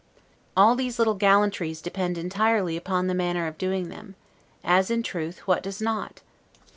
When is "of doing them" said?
3.45-4.15